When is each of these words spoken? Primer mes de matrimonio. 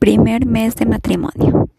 Primer 0.00 0.46
mes 0.46 0.76
de 0.76 0.86
matrimonio. 0.86 1.69